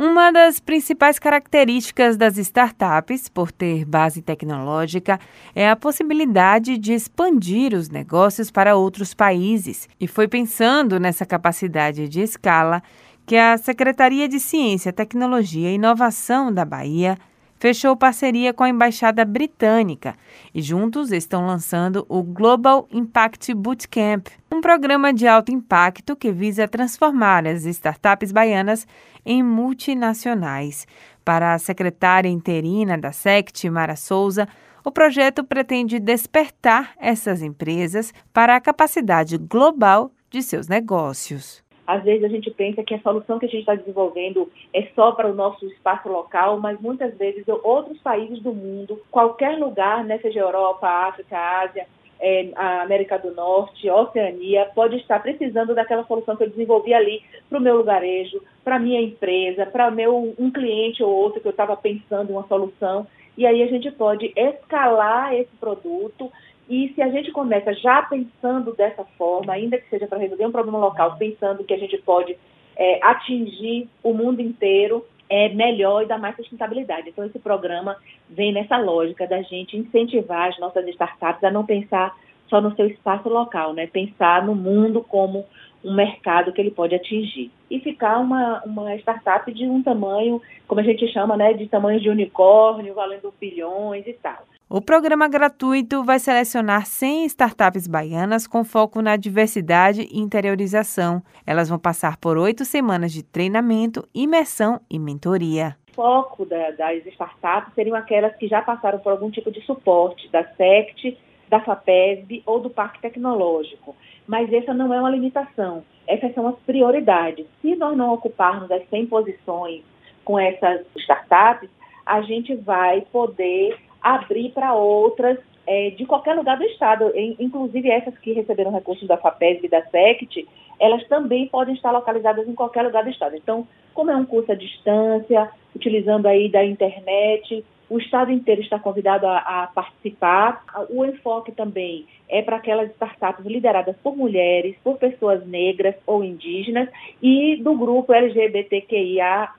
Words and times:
Uma 0.00 0.30
das 0.30 0.60
principais 0.60 1.18
características 1.18 2.16
das 2.16 2.38
startups, 2.38 3.28
por 3.28 3.50
ter 3.50 3.84
base 3.84 4.22
tecnológica, 4.22 5.18
é 5.52 5.68
a 5.68 5.74
possibilidade 5.74 6.78
de 6.78 6.92
expandir 6.92 7.74
os 7.74 7.88
negócios 7.88 8.48
para 8.48 8.76
outros 8.76 9.12
países. 9.12 9.88
E 9.98 10.06
foi 10.06 10.28
pensando 10.28 11.00
nessa 11.00 11.26
capacidade 11.26 12.08
de 12.08 12.20
escala 12.20 12.80
que 13.26 13.34
a 13.34 13.58
Secretaria 13.58 14.28
de 14.28 14.38
Ciência, 14.38 14.92
Tecnologia 14.92 15.68
e 15.68 15.74
Inovação 15.74 16.52
da 16.52 16.64
Bahia 16.64 17.18
fechou 17.58 17.96
parceria 17.96 18.52
com 18.52 18.64
a 18.64 18.68
Embaixada 18.68 19.24
Britânica 19.24 20.14
e 20.54 20.62
juntos 20.62 21.12
estão 21.12 21.46
lançando 21.46 22.06
o 22.08 22.22
Global 22.22 22.88
Impact 22.90 23.52
Bootcamp, 23.54 24.28
um 24.50 24.60
programa 24.60 25.12
de 25.12 25.26
alto 25.26 25.52
impacto 25.52 26.16
que 26.16 26.32
visa 26.32 26.68
transformar 26.68 27.46
as 27.46 27.64
startups 27.64 28.32
baianas 28.32 28.86
em 29.24 29.42
multinacionais. 29.42 30.86
Para 31.24 31.54
a 31.54 31.58
secretária 31.58 32.28
interina 32.28 32.96
da 32.96 33.12
SECT, 33.12 33.68
Mara 33.68 33.96
Souza, 33.96 34.48
o 34.84 34.90
projeto 34.90 35.44
pretende 35.44 35.98
despertar 35.98 36.92
essas 36.98 37.42
empresas 37.42 38.12
para 38.32 38.56
a 38.56 38.60
capacidade 38.60 39.36
global 39.36 40.10
de 40.30 40.42
seus 40.42 40.68
negócios. 40.68 41.62
Às 41.88 42.04
vezes 42.04 42.22
a 42.22 42.28
gente 42.28 42.50
pensa 42.50 42.82
que 42.82 42.94
a 42.94 43.00
solução 43.00 43.38
que 43.38 43.46
a 43.46 43.48
gente 43.48 43.60
está 43.60 43.74
desenvolvendo 43.74 44.52
é 44.74 44.82
só 44.94 45.12
para 45.12 45.30
o 45.30 45.34
nosso 45.34 45.64
espaço 45.64 46.06
local, 46.06 46.60
mas 46.60 46.78
muitas 46.78 47.16
vezes 47.16 47.48
outros 47.64 47.96
países 48.00 48.42
do 48.42 48.52
mundo, 48.52 49.00
qualquer 49.10 49.56
lugar, 49.58 50.04
né, 50.04 50.18
seja 50.18 50.40
Europa, 50.40 50.86
África, 50.86 51.38
Ásia, 51.38 51.86
é, 52.20 52.50
a 52.54 52.82
América 52.82 53.18
do 53.18 53.34
Norte, 53.34 53.88
Oceania, 53.88 54.70
pode 54.74 54.96
estar 54.96 55.22
precisando 55.22 55.74
daquela 55.74 56.04
solução 56.04 56.36
que 56.36 56.44
eu 56.44 56.50
desenvolvi 56.50 56.92
ali 56.92 57.22
para 57.48 57.58
o 57.58 57.62
meu 57.62 57.78
lugarejo, 57.78 58.42
para 58.62 58.76
a 58.76 58.78
minha 58.78 59.00
empresa, 59.00 59.64
para 59.64 59.90
meu 59.90 60.34
um 60.38 60.50
cliente 60.50 61.02
ou 61.02 61.10
outro 61.10 61.40
que 61.40 61.48
eu 61.48 61.52
estava 61.52 61.74
pensando 61.74 62.32
uma 62.32 62.46
solução. 62.48 63.06
E 63.34 63.46
aí 63.46 63.62
a 63.62 63.66
gente 63.66 63.90
pode 63.92 64.30
escalar 64.36 65.32
esse 65.32 65.56
produto 65.58 66.30
e 66.68 66.92
se 66.94 67.00
a 67.00 67.08
gente 67.08 67.32
começa 67.32 67.72
já 67.74 68.02
pensando 68.02 68.74
dessa 68.74 69.04
forma, 69.16 69.52
ainda 69.52 69.78
que 69.78 69.88
seja 69.88 70.06
para 70.06 70.18
resolver 70.18 70.46
um 70.46 70.52
problema 70.52 70.78
local, 70.78 71.16
pensando 71.16 71.64
que 71.64 71.72
a 71.72 71.78
gente 71.78 71.96
pode 71.98 72.36
é, 72.76 73.00
atingir 73.02 73.88
o 74.02 74.12
mundo 74.12 74.40
inteiro, 74.40 75.04
é 75.30 75.48
melhor 75.48 76.02
e 76.02 76.06
dá 76.06 76.18
mais 76.18 76.36
sustentabilidade. 76.36 77.08
Então, 77.08 77.24
esse 77.24 77.38
programa 77.38 77.96
vem 78.28 78.52
nessa 78.52 78.76
lógica 78.76 79.26
da 79.26 79.42
gente 79.42 79.76
incentivar 79.76 80.48
as 80.48 80.58
nossas 80.58 80.86
startups 80.88 81.42
a 81.42 81.50
não 81.50 81.64
pensar 81.64 82.14
só 82.48 82.60
no 82.60 82.74
seu 82.74 82.86
espaço 82.86 83.28
local, 83.28 83.74
né? 83.74 83.86
Pensar 83.86 84.44
no 84.44 84.54
mundo 84.54 85.02
como 85.02 85.44
um 85.84 85.94
mercado 85.94 86.52
que 86.52 86.60
ele 86.60 86.70
pode 86.70 86.94
atingir. 86.94 87.50
E 87.70 87.80
ficar 87.80 88.18
uma, 88.18 88.62
uma 88.64 88.94
startup 88.96 89.52
de 89.52 89.64
um 89.66 89.82
tamanho, 89.82 90.40
como 90.66 90.80
a 90.80 90.84
gente 90.84 91.06
chama, 91.12 91.36
né, 91.36 91.52
de 91.52 91.68
tamanho 91.68 92.00
de 92.00 92.08
unicórnio, 92.08 92.94
valendo 92.94 93.32
bilhões 93.40 94.06
e 94.06 94.12
tal. 94.14 94.44
O 94.70 94.82
programa 94.82 95.26
gratuito 95.28 96.04
vai 96.04 96.18
selecionar 96.18 96.84
100 96.84 97.24
startups 97.24 97.86
baianas 97.86 98.46
com 98.46 98.62
foco 98.62 99.00
na 99.00 99.16
diversidade 99.16 100.02
e 100.02 100.18
interiorização. 100.18 101.22
Elas 101.46 101.70
vão 101.70 101.78
passar 101.78 102.18
por 102.18 102.36
oito 102.36 102.66
semanas 102.66 103.10
de 103.10 103.22
treinamento, 103.22 104.06
imersão 104.14 104.78
e 104.90 104.98
mentoria. 104.98 105.74
O 105.92 105.94
foco 105.94 106.44
da, 106.44 106.70
das 106.72 107.06
startups 107.06 107.72
seriam 107.74 107.96
aquelas 107.96 108.36
que 108.36 108.46
já 108.46 108.60
passaram 108.60 108.98
por 108.98 109.12
algum 109.12 109.30
tipo 109.30 109.50
de 109.50 109.62
suporte 109.62 110.30
da 110.30 110.44
SECT, 110.44 111.16
da 111.48 111.60
FAPESB 111.60 112.42
ou 112.46 112.60
do 112.60 112.70
Parque 112.70 113.00
Tecnológico. 113.00 113.96
Mas 114.26 114.52
essa 114.52 114.74
não 114.74 114.92
é 114.92 115.00
uma 115.00 115.10
limitação, 115.10 115.82
essas 116.06 116.34
são 116.34 116.46
as 116.46 116.56
prioridades. 116.60 117.46
Se 117.62 117.74
nós 117.76 117.96
não 117.96 118.12
ocuparmos 118.12 118.70
as 118.70 118.86
100 118.88 119.06
posições 119.06 119.82
com 120.24 120.38
essas 120.38 120.84
startups, 120.96 121.70
a 122.04 122.20
gente 122.22 122.54
vai 122.54 123.02
poder 123.12 123.78
abrir 124.02 124.50
para 124.50 124.74
outras 124.74 125.38
é, 125.66 125.90
de 125.90 126.06
qualquer 126.06 126.34
lugar 126.34 126.56
do 126.56 126.64
Estado, 126.64 127.12
inclusive 127.38 127.90
essas 127.90 128.16
que 128.18 128.32
receberam 128.32 128.72
recursos 128.72 129.06
da 129.06 129.18
FAPESB 129.18 129.66
e 129.66 129.70
da 129.70 129.82
SECT, 129.82 130.48
elas 130.80 131.06
também 131.08 131.46
podem 131.46 131.74
estar 131.74 131.90
localizadas 131.90 132.48
em 132.48 132.54
qualquer 132.54 132.82
lugar 132.82 133.04
do 133.04 133.10
Estado. 133.10 133.36
Então, 133.36 133.68
como 133.92 134.10
é 134.10 134.16
um 134.16 134.24
curso 134.24 134.50
à 134.50 134.54
distância, 134.54 135.50
utilizando 135.74 136.26
aí 136.26 136.48
da 136.48 136.64
internet, 136.64 137.64
o 137.88 137.98
Estado 137.98 138.30
inteiro 138.30 138.60
está 138.60 138.78
convidado 138.78 139.26
a, 139.26 139.38
a 139.38 139.66
participar. 139.68 140.62
O 140.90 141.04
enfoque 141.04 141.52
também 141.52 142.06
é 142.28 142.42
para 142.42 142.56
aquelas 142.56 142.90
startups 142.92 143.44
lideradas 143.46 143.96
por 144.02 144.16
mulheres, 144.16 144.76
por 144.84 144.98
pessoas 144.98 145.46
negras 145.46 145.94
ou 146.06 146.22
indígenas 146.22 146.88
e 147.22 147.56
do 147.56 147.74
grupo 147.76 148.12
LGBTQIA+, 148.12 149.52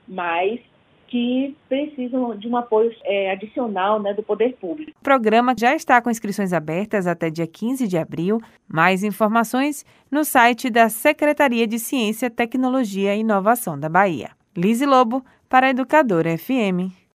que 1.07 1.55
precisam 1.67 2.37
de 2.37 2.47
um 2.47 2.55
apoio 2.55 2.95
é, 3.03 3.31
adicional 3.31 3.99
né, 3.99 4.13
do 4.13 4.21
poder 4.21 4.55
público. 4.57 4.91
O 4.99 5.03
programa 5.03 5.55
já 5.57 5.75
está 5.75 5.99
com 6.01 6.11
inscrições 6.11 6.53
abertas 6.53 7.07
até 7.07 7.31
dia 7.31 7.47
15 7.47 7.87
de 7.87 7.97
abril. 7.97 8.39
Mais 8.67 9.03
informações 9.03 9.83
no 10.11 10.23
site 10.23 10.69
da 10.69 10.87
Secretaria 10.87 11.65
de 11.65 11.79
Ciência, 11.79 12.29
Tecnologia 12.29 13.15
e 13.15 13.21
Inovação 13.21 13.77
da 13.79 13.89
Bahia. 13.89 14.29
Lise 14.55 14.85
Lobo, 14.85 15.25
para 15.49 15.67
a 15.67 15.69
Educadora 15.71 16.37
FM. 16.37 16.98